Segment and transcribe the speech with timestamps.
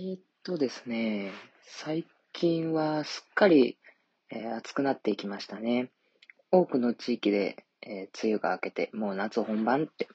[0.00, 1.32] ーっとですね、
[1.64, 3.78] 最近はすっかり、
[4.30, 5.90] えー暑くなっていきましたね。
[6.52, 10.06] 多くの地域で、えー梅雨が明けて、もう夏本番って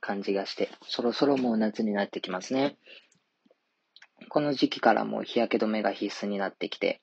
[0.00, 2.78] 感じがして、そろそろもう夏になってきますね。
[4.28, 7.00] この時期からもう日焼け止めが必須になってきて、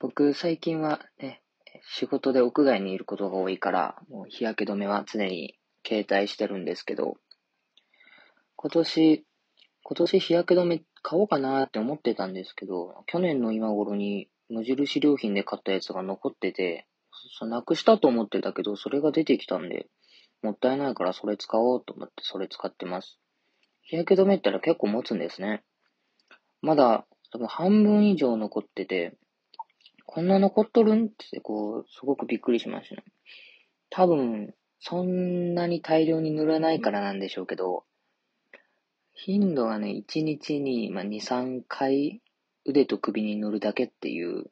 [0.00, 1.40] 僕最近はね、
[1.84, 7.14] 仕事で屋外にいることが多いから、もう日焼け止めは常に携帯してるんですけど、
[8.56, 9.24] 今年、
[9.84, 16.86] 今年日焼け止め買おうかなって思ってたんですけど、去年の今頃に無印良品で買ったやつが残ってて、
[17.38, 19.86] そなくしたと思ってたけど、それが出てきたんで、
[20.42, 23.18] もったいないからそれ使おうと思ってそれ使ってます。
[23.84, 25.64] 日焼け止めったら結構持つんですね。
[26.60, 29.16] まだ多分半分以上残ってて、
[30.04, 33.04] こんな残っとるんってこう、すごくびっくりしましたね。
[33.88, 37.84] 多分、そんなに大量に塗らないからなんでしょうけど、
[39.20, 42.22] 頻度がね、1日に、まあ、2、3回
[42.64, 44.44] 腕と首に塗るだけっていう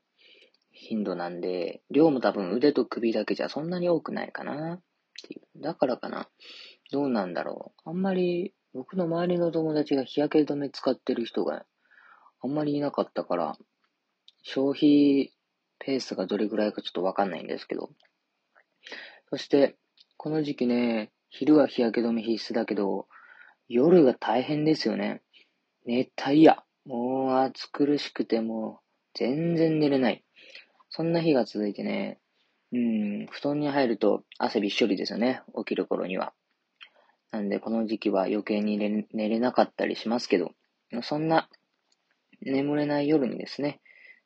[0.73, 4.81] 頻度なんで、量も多分腕と首だけじゃそんなに多くないかなっ
[5.23, 5.63] ていう。
[5.63, 6.29] だからかな。
[6.91, 7.91] どうなんだろう。
[7.91, 11.65] あんまり、僕の周りの友達が日焼け止め使ってる人が
[12.43, 13.57] あんまりいなかったから、
[14.43, 15.33] 消費
[15.79, 17.91] ペースがどれぐらいかちょっとわかんないんですけど。
[19.31, 19.77] そして、
[20.17, 23.07] この時期ね、昼は日焼け止め必須だけど、
[23.69, 25.23] 夜が大変ですよね。
[25.85, 26.63] 熱帯夜。
[26.85, 30.25] もう暑苦しくてもう全然寝れない。
[30.91, 32.19] そんな日が続いてね、
[32.73, 35.43] うん、布団に入ると汗びっしょりですよね。
[35.57, 36.33] 起きる頃には。
[37.33, 40.53] なんでこの時期は余計に寝寝れなかったりしますけど、
[41.03, 41.49] そんな
[42.41, 43.81] 眠れない夜にですね、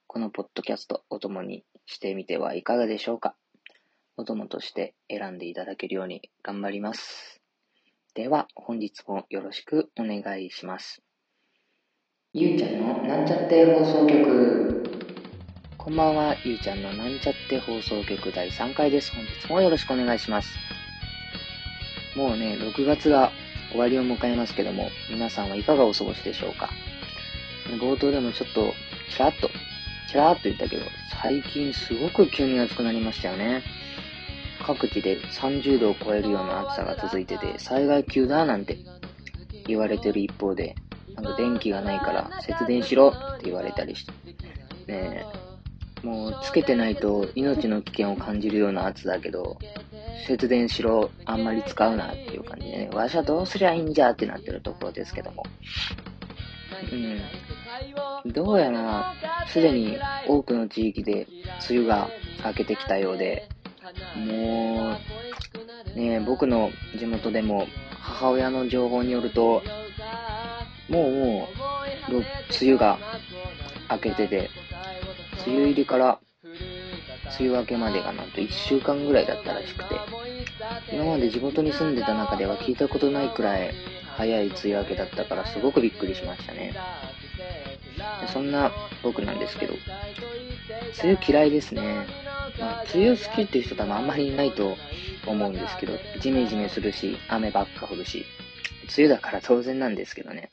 [0.06, 3.36] このポッドキャストお供にしてみてはいかがでしょうか。
[4.16, 7.39] お供として選んでいただけるように頑張ります。
[8.12, 11.00] では、本日もよろしくお願いします。
[12.32, 14.82] ゆうちゃんのなんちゃって放送局。
[15.78, 19.12] こんばんは、ゆうちゃんのなんちゃって放送局第3回です。
[19.14, 20.48] 本日もよろしくお願いします。
[22.16, 23.30] もうね、6月が
[23.70, 26.68] 終わりを迎えますけども、皆さんはいかがお過ごしでしょうか。
[27.80, 28.74] 冒頭でもちょっと、
[29.12, 29.48] ちらっと、
[30.10, 30.82] ちらっと言ったけど、
[31.22, 33.62] 最近すごく急に暑くなりましたよね。
[34.74, 38.78] 各地で30度を超えるような暑さが続いてて、災害級だなんて
[39.66, 40.76] 言われてる一方で、
[41.16, 44.12] なんか電気がないから節電しろって言われたりして、
[44.86, 45.26] ね
[46.02, 49.58] え、もうつけてないと命の危険を感じるような暑さだけど、
[50.28, 55.42] 節電しろ、あんまり使うなっていう感じでね、わしはどうすりゃいいんじゃってなってるところですけども。
[56.92, 58.32] うん。
[58.32, 59.14] どうやら、
[59.48, 59.98] すでに
[60.28, 61.26] 多くの地域で
[61.68, 62.08] 梅雨が
[62.44, 63.48] 明けてきたようで、
[64.16, 64.96] も
[65.94, 67.66] う、ね僕の地元でも
[68.00, 69.62] 母親の情報によると、
[70.88, 71.48] もうも
[72.08, 72.24] う、梅
[72.62, 72.98] 雨が
[73.90, 74.50] 明けてて、
[75.46, 76.20] 梅雨入りから
[77.38, 79.94] 梅雨明けまでがなんと1週間ぐらいだったらしくて、
[80.92, 83.72] 今まで地元に住んでた中では聞いたことないくらい
[84.16, 86.74] 早い梅雨明けだったからすごくびっくりしましたね。
[88.32, 88.70] そんな
[89.02, 89.74] 僕なんですけど、
[91.02, 92.06] 梅雨嫌いですね。
[92.94, 94.76] 梅雨好きっていう人多分あんまりいないと
[95.26, 98.24] 思うんですけど、ジメジメするし、雨ばっか降るし、
[98.96, 100.50] 梅雨だから当然なんですけどね。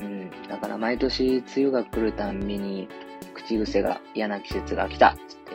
[0.00, 2.88] うん、だから毎年梅雨が来るたんびに、
[3.34, 5.52] 口癖が嫌な季節が来たっつって、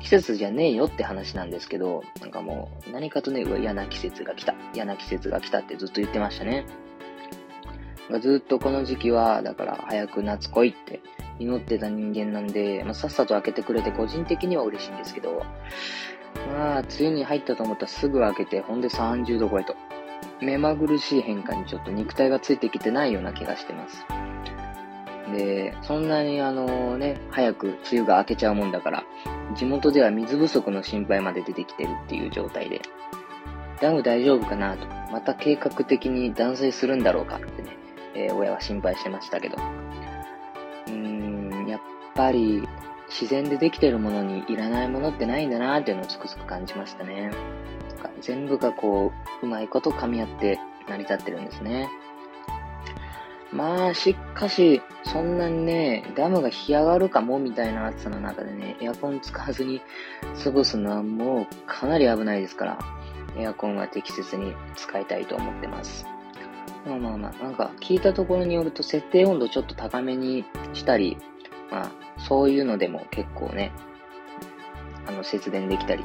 [0.00, 6.66] 季節じゃねえよって話なんですけど、なんかもう何かとね、嫌な季節が来た、嫌な季節が来たってずっと言ってましたね。
[8.20, 11.00] ずっとこの時期は、だから早く夏来いって
[11.42, 15.44] 祈ってた人間なんで、まあ、さっさと開けてくれて個人的には嬉しいんですけど、
[16.52, 19.74] まあ、梅雨に入ったと思ったらすぐ開けて、ほんで30度超えと。
[20.40, 24.04] 目まぐるしい変化にちょっと肉体がついてきてないような気がしてます。
[25.32, 29.04] で、そんなにあのね、早く梅雨が明けちゃうもんだから、
[29.56, 32.82] 地元では水不足の心配まで出てきてるっていう状態で、
[33.80, 37.76] ダム大丈夫かなと、また計画的に断水するんだろうかってね、
[38.14, 39.56] えー親は心配してましたけど、
[40.86, 41.31] うーん、
[42.14, 42.66] ぱり
[43.08, 47.30] 自然でできてるものにいらないものってないんだなっていうのをつくづく感じましたね。
[48.20, 49.12] 全部がこ
[49.42, 51.88] う、うまいこと噛み合って成り立ってるんですね。
[53.52, 59.82] まあ、しかし、そんなにね、ダムが干上がるかもみたいな暑さの中でね、エアコン使わずに
[60.42, 62.78] 過ごすのはもうかなり危ないですから、
[63.36, 66.06] エアコンは適切に使いたいと思ってます。
[66.86, 71.18] まあまあまあ、なんか聞いたところによると設定温度ちょっと高めにしたり、
[71.72, 73.72] まあ、そういうのでも結構ね、
[75.06, 76.04] あの、節電できたり、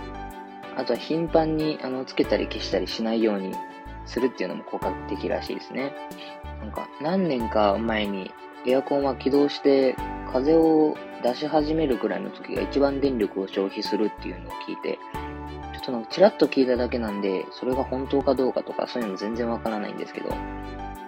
[0.78, 3.54] あとは頻繁にあのつけたり消したりしないように
[4.06, 5.94] するっていうのも効果的らしいですね。
[6.62, 8.32] なんか、何年か前に
[8.66, 9.96] エアコンは起動して
[10.32, 15.00] 風を出し始めるくらいの時が一番電力を消費するっていうのを聞いて、
[15.74, 20.30] ちょっとなんかチラッと聞いただけなんで、それが本当かどうかとかそういうの全然わからないんですけど、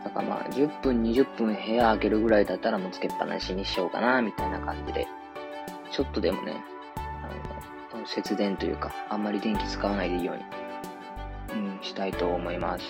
[0.03, 5.07] だからまあ10分20分部屋開けるぐらいだったらもうつけっぱなしにしようかなみたいな感じで、
[5.91, 6.63] ちょっとでもね、
[7.91, 10.43] あの節電というか、あんまり電気使わないでいいように、
[11.59, 12.85] うん、したいと思います。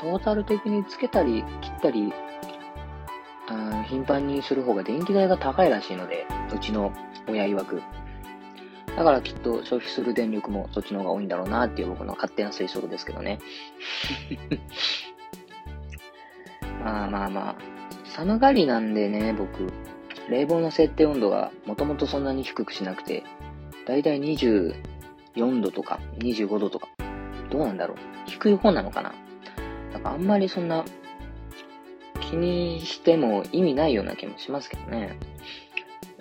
[0.00, 2.12] 多分トータル的につけたり切ったり
[3.48, 6.92] あ頻繁にする方が電気代が高いらしいので、うちの
[7.28, 7.82] 親曰く。
[8.96, 13.38] だからきっと消費する電力もそっちの方が多いんだろうなっていう僕の勝手な推測ですけどね。
[16.84, 17.56] まあまあまあ、
[18.04, 19.72] 寒がりなんでね、僕、
[20.28, 23.24] 冷房の設定温度がもともとそんなに低くしなくて、
[23.86, 26.88] だいたい24度とか25度とか、
[27.50, 27.96] どうなんだろう。
[28.26, 29.14] 低い方なのかな。
[29.92, 30.84] なんかあんまりそんな
[32.20, 35.18] 気にしても意味ないような気もしますけどね。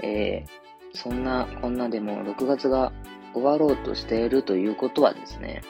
[0.04, 2.92] えー、そんなこんなでも6月が
[3.34, 5.62] 終わろうとしているということはですね、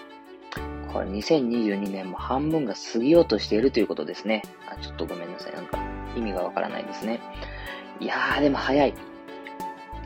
[0.94, 4.42] これ2022年も半分が過ぎようとしているということですね。
[4.68, 5.54] あ、ちょっとごめんなさい。
[5.54, 5.80] なんか
[6.16, 7.20] 意味がわからないですね。
[8.00, 8.94] いやー、でも早い。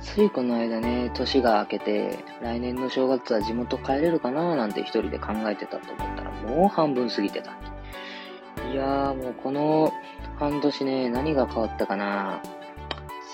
[0.02, 7.52] ついこの間ね、年が明けて、来年の正月は地元帰れるかなーなんて一人で考えてたと思ったら、もう半分過ぎてた。
[8.72, 9.92] いやー、もうこの
[10.38, 12.42] 半年ね、何が変わったかな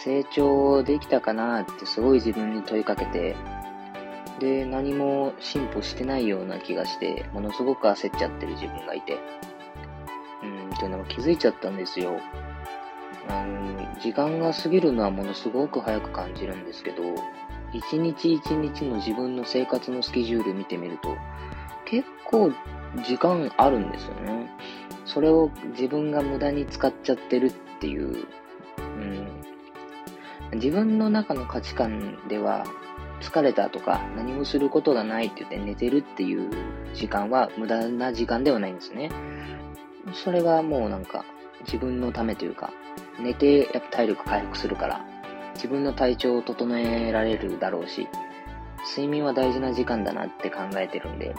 [0.03, 3.35] 成長できたかなってすごい自分に問いかけて、
[4.41, 9.19] で、何も進歩してないような気がして、ものすごく焦っちゃってる自分がいて、
[10.43, 12.19] うん、というのも気づいちゃったんですよ。
[13.29, 17.03] あの、時間が過ぎるのはものすごく早く感じるんですけど、
[17.71, 21.15] 一日一日の自分の生活のスケジュール見てみると、
[21.85, 22.51] 結構
[23.05, 24.49] 時間あるんですよね。
[25.05, 28.25] それを自分が無駄に使っちゃってるっていう、
[28.79, 29.27] うん、
[30.53, 32.65] 自分の中の価値観では、
[33.21, 36.49] 疲れたとか何もすることがないって言って寝てるっていう
[36.93, 39.09] 時間は無駄な時間ではないんですね。
[40.13, 41.23] それはもうなんか
[41.65, 42.71] 自分のためというか、
[43.19, 45.05] 寝てやっぱ体力回復するから、
[45.55, 48.07] 自分の体調を整えられるだろうし、
[48.89, 51.35] 睡眠は大事な時間だなって考えてるんで、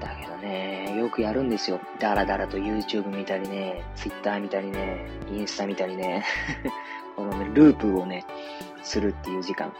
[0.00, 1.80] だけどね、よくやるんですよ。
[1.98, 6.24] だらだらと YouTube 見たりね、Twitter 見たりね、インスタ見たりね、
[7.16, 8.24] このね、ループをね、
[8.82, 9.72] するっていう時間。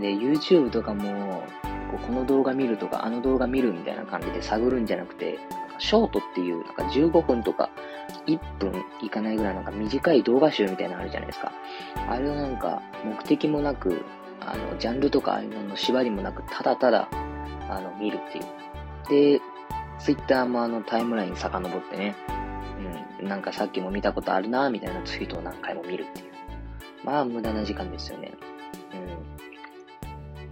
[0.00, 1.42] で、YouTube とかも、
[1.90, 5.38] ここの動画見るとか、あの動画見るみたいな感じで探るんじゃなくて、
[5.78, 7.70] ショートっていう、なんか15分とか
[8.26, 11.52] 1分いかないぐらいなんか短い動画集みたいなのあるじゃないですか。
[12.08, 14.04] あれをなんか目的もなく、
[14.40, 17.08] あの、ジャンルとかああいうのの縛りもなく、ただただ、
[17.68, 19.38] あの、見るっていう。
[19.38, 19.40] で、
[19.98, 22.16] ツイッターもあのタイムライン遡ってね、
[23.20, 26.32] うん、なんかさっきも見たことあるな、みたいなツイートを何回も見るっていう。
[27.04, 28.32] まあ、無駄な時間ですよね。
[28.94, 29.33] うん。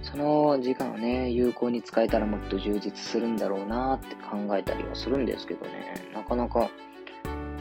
[0.02, 6.70] その時間をね、有効に使えたらもっと充実するんだろうなって考えたりはするんですけどね、なかなか、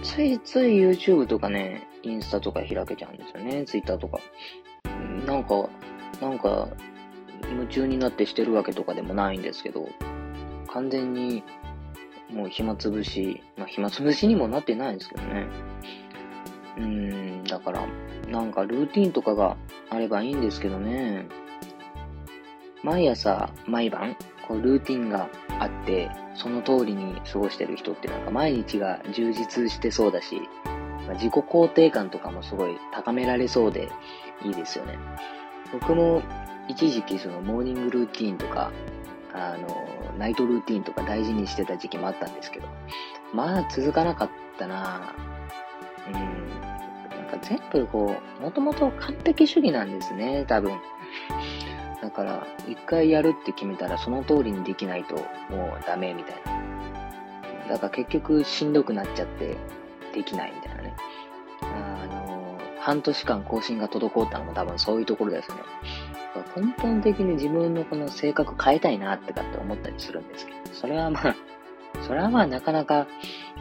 [0.01, 4.19] ついつい YouTube とかね、インスタとか開けちゃうんですよね、Twitter とか。
[5.25, 5.69] なんか、
[6.19, 6.67] なんか、
[7.49, 9.88] 夢中になってしてるわけとかでもないんですけど、
[10.67, 11.43] 完全に
[12.31, 15.47] もう暇つぶし、まあ暇つぶしにもなってないんですけどね。
[16.77, 17.88] うーん、だから、
[18.29, 19.57] なんかルーティンとかが
[19.89, 21.27] あればいいんですけどね。
[22.83, 24.15] 毎朝、毎晩、
[24.47, 30.41] こうルーティンがあって、その通りに過ごしてる人ってなんか毎日が充実してそうだし、
[31.05, 33.89] まあ、自己肯定感とかもすごい高められそうで
[34.43, 34.97] いいですよね。
[35.71, 36.21] 僕も
[36.67, 38.71] 一時期そのモーニングルーティンとか、
[39.33, 42.67] あの、ナイトルーティンとか大事にしてた時期もあったんですけど、
[43.33, 45.13] まあ続かなかったな
[46.07, 46.13] うん。
[46.13, 50.79] なんか全部こう、もともと完璧主義なんですね、多分。
[52.01, 57.67] だから、一回やるって決めたらその通りにできないともうダメみたいな。
[57.70, 59.55] だから結局しんどくなっちゃって
[60.13, 60.96] できないみたいなね。
[61.62, 65.58] あの、半年間更新が滞ったのも多分そういうところですね。
[66.55, 71.36] 根本的に自分のこの性格変えたいなってかって思ったりするんですけど、それはまあ、
[72.08, 73.08] それはまあなかなか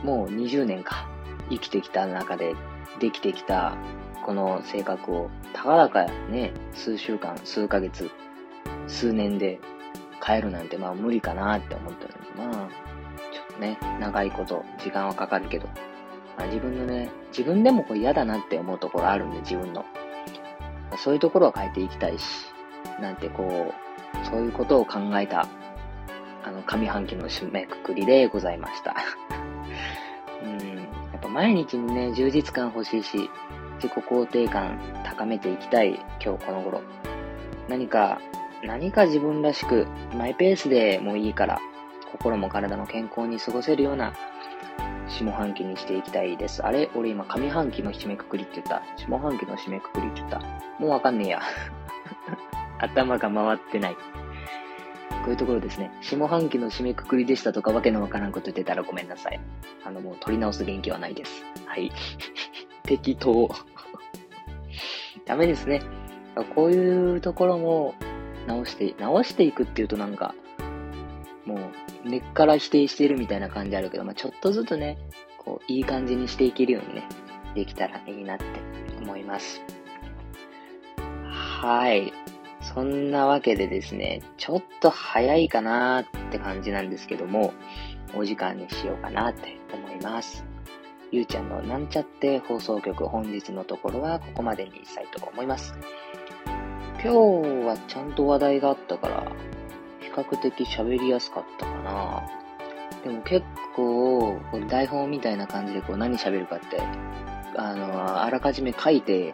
[0.03, 1.09] もう20年か
[1.51, 2.55] 生きてきた中で
[3.01, 3.77] できてきた
[4.25, 8.11] この性格をたかだかね、数週間、数ヶ月、
[8.91, 9.61] 数年で
[10.25, 12.69] 変えるなんてまあ無理かなって思ってるんで、まあ、
[13.33, 15.67] ちょっとね、長いこと時間はかかるけど、
[16.37, 19.85] まあ、自分のね、自分でもこれ嫌だなって思うところあるんで、自分の。
[20.99, 22.47] そういうところは変えていきたいし、
[23.01, 25.47] なんてこう、そういうことを考えた、
[26.45, 28.95] あの、上半期の締めくくりでございました。
[30.43, 30.85] うん、や
[31.17, 33.31] っぱ毎日にね、充実感欲しいし、
[33.77, 36.83] 自己肯定感高めていきたい今日この頃。
[37.69, 38.21] 何か、
[38.63, 41.61] 何か自分らしくマイペースでもいいから、
[42.13, 44.13] 心も体も健康に過ごせるような
[45.09, 46.65] 下半期にしていきたいです。
[46.65, 48.83] あれ俺今上半期の締めくくりって言った。
[48.97, 50.41] 下半期の締めくくりって言った。
[50.79, 51.43] もうわかんねえや。
[52.79, 53.95] 頭が回ってない。
[53.95, 55.91] こういうところですね。
[56.01, 59.41] 下半期の締めくくりでしたとかわけのわからんこと言ってたらごめんなさい。
[59.85, 61.45] あの、もう取り直す元気はないです。
[61.67, 61.93] はい。
[62.85, 63.51] 適当。
[65.27, 65.83] ダメですね。
[66.55, 67.95] こういうところも
[68.47, 70.35] 直して、直していくっていうとなんか、
[71.45, 71.57] も
[72.05, 74.99] う根っから否定してるみたいな感じあるけど、まあ、ちょっとずつね、
[75.39, 77.09] こう、いい感じにしていけるようにね、
[77.55, 78.45] できたらいいなって
[79.01, 79.63] 思います。
[80.97, 82.13] はい。
[82.61, 87.53] そんなわけでですね、ちょっと早いかなって感じなんですけども、
[88.15, 90.45] お時間にしようかなって思います。
[91.13, 95.75] ゆうちゃんのなんちゃって放送局本日のところはここまでにしたいと思います。
[97.03, 97.17] 今日
[97.67, 99.33] はちゃんと話題があったから、
[100.01, 102.23] 比較的喋りやすかったかな。
[103.03, 104.39] でも結構、
[104.69, 106.83] 台本みたいな感じでこう何喋るかって、
[107.57, 109.33] あの、あらかじめ書いて、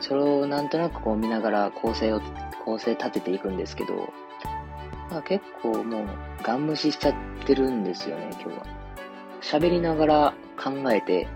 [0.00, 2.20] それをなんとなくこう見ながら構成を
[2.64, 4.12] 構成立てていくんですけど、
[5.10, 6.06] まあ、結構もう
[6.42, 7.14] ガン無視しちゃっ
[7.46, 8.66] てるんですよね、今日は。
[9.40, 11.26] 喋りながら考えて、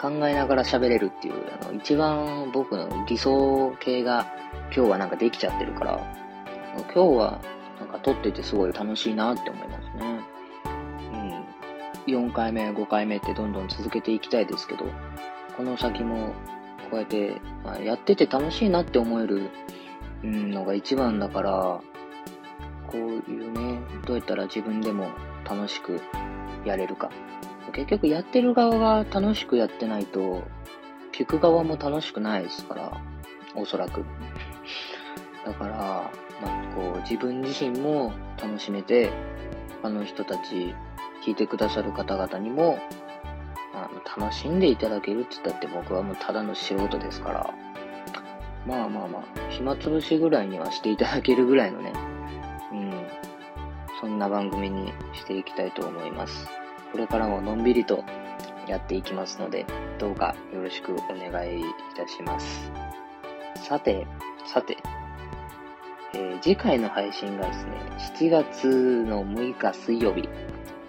[0.00, 4.26] 考えながら喋れるっていう、あの、一番僕の理想系が
[4.74, 6.14] 今日はなんかできちゃってるから、
[6.74, 7.40] 今日は
[7.80, 10.20] なんか撮っててすごい楽しいなって思いますね。
[12.06, 12.28] うん。
[12.28, 14.84] 4回目、5回目ってどんどん続けていきたいですけど、
[15.56, 16.34] この先も
[16.90, 19.50] こうやって、まあ、やってて楽しいなって思える
[20.22, 21.52] うん、のが一番だから、
[22.86, 22.96] こう
[23.30, 25.10] いうね、どうやったら自分でも
[25.48, 26.00] 楽しく
[26.64, 27.10] やれるか。
[27.72, 30.42] 結局やってる側が楽しくやってないと、
[31.12, 33.00] 聞く側も楽しくないですから、
[33.54, 34.04] おそらく。
[35.46, 36.10] だから、ま
[36.42, 38.12] あ、こう、自分自身も
[38.42, 39.12] 楽しめて、
[39.80, 40.74] 他の人たち、
[41.24, 42.78] 聞いてくださる方々にも、
[43.72, 43.88] あ
[44.18, 47.54] 楽しんでいただけるって言ったって僕はもうただの素人ですから、
[48.66, 51.92] まあまあまあ、暇つぶしぐらいにはしていただけるぐらいのね、
[52.72, 53.06] うん、
[54.00, 56.48] そんな番組にしていきたいと思います。
[56.90, 58.02] これからものんびりと
[58.66, 59.64] やっていきますので、
[59.98, 61.64] どうかよろしくお願いい
[61.96, 62.72] たします。
[63.62, 64.06] さて、
[64.46, 64.78] さて、
[66.16, 67.72] えー、次回の配信がですね、
[68.18, 70.26] 7月の6日水曜日、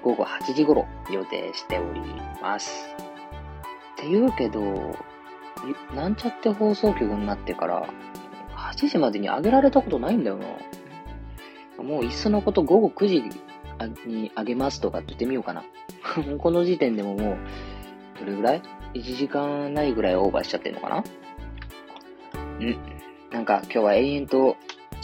[0.01, 2.00] 午後8時頃予定しており
[2.41, 2.88] ます。
[3.93, 4.96] って言うけど、
[5.93, 7.89] なんちゃって放送局になってから、
[8.55, 11.84] 8時までに上げられたことないんだよな。
[11.84, 13.24] もういっそのこと午後9時
[14.07, 15.63] に上げますとかって言ってみようかな。
[16.39, 17.38] この時点でももう、
[18.17, 18.62] どれぐらい
[18.93, 21.03] ?1 時間ないぐらいオーバーしちゃってんのかな？
[22.62, 22.77] うん
[23.29, 24.55] なんか今日は永遠と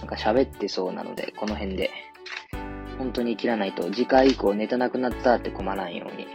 [0.03, 1.89] なんか喋ってそうなので、この辺で。
[2.97, 6.27] 本当に切らないと次回以降ネタなくなったって困らんように。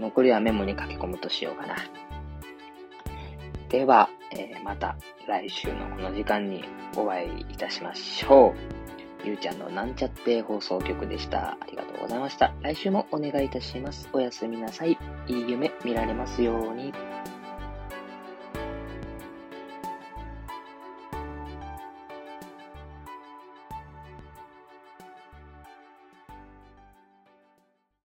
[0.00, 1.76] 残りはメモに書き込むとしようかな。
[3.68, 4.96] では、えー、また
[5.28, 6.64] 来週のこの時間に
[6.96, 8.54] お会いいたしましょう。
[9.24, 11.52] ゆうちゃんのなんちゃって放送局でした。
[11.60, 12.52] ありがとうございました。
[12.62, 14.08] 来週もお願いいたします。
[14.12, 14.98] おやすみなさい。
[15.28, 16.92] いい夢見られますように。